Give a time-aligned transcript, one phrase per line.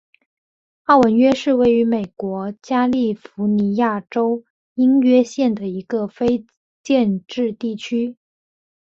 [0.85, 4.43] 奥文约是位于美国加利福尼亚州
[4.73, 6.43] 因约县的一个非
[6.81, 8.17] 建制地区。